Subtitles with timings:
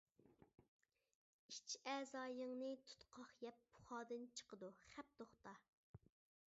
[1.55, 5.57] ئىچ ئەزايىڭنى تۇتقاق يەپ پۇخادىن چىقىدۇ، خەپ توختا.